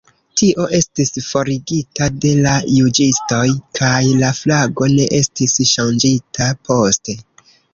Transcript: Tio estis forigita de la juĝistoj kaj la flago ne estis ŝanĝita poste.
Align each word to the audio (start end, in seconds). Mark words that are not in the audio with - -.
Tio 0.41 0.63
estis 0.75 1.11
forigita 1.25 2.07
de 2.23 2.31
la 2.47 2.55
juĝistoj 2.77 3.43
kaj 3.81 4.01
la 4.23 4.33
flago 4.41 4.89
ne 4.95 5.07
estis 5.21 5.57
ŝanĝita 5.75 6.49
poste. 6.71 7.17